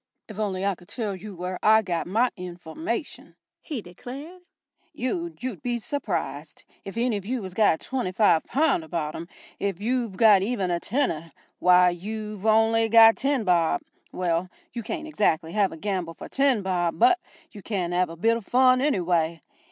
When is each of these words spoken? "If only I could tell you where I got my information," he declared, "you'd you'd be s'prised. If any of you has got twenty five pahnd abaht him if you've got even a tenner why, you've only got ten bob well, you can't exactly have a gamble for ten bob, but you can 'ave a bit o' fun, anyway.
"If 0.27 0.39
only 0.39 0.65
I 0.65 0.73
could 0.73 0.87
tell 0.87 1.15
you 1.15 1.35
where 1.35 1.59
I 1.61 1.83
got 1.83 2.07
my 2.07 2.31
information," 2.35 3.35
he 3.61 3.83
declared, 3.83 4.41
"you'd 4.95 5.43
you'd 5.43 5.61
be 5.61 5.77
s'prised. 5.77 6.63
If 6.83 6.97
any 6.97 7.17
of 7.17 7.25
you 7.27 7.43
has 7.43 7.53
got 7.53 7.81
twenty 7.81 8.11
five 8.11 8.41
pahnd 8.45 8.83
abaht 8.83 9.13
him 9.13 9.27
if 9.59 9.79
you've 9.79 10.17
got 10.17 10.41
even 10.41 10.71
a 10.71 10.79
tenner 10.79 11.31
why, 11.59 11.91
you've 11.91 12.47
only 12.47 12.89
got 12.89 13.15
ten 13.15 13.43
bob 13.43 13.81
well, 14.11 14.49
you 14.73 14.81
can't 14.81 15.05
exactly 15.07 15.51
have 15.51 15.71
a 15.71 15.77
gamble 15.77 16.15
for 16.15 16.27
ten 16.27 16.63
bob, 16.63 16.97
but 16.97 17.19
you 17.51 17.61
can 17.61 17.93
'ave 17.93 18.11
a 18.11 18.15
bit 18.17 18.37
o' 18.37 18.41
fun, 18.41 18.81
anyway. 18.81 19.39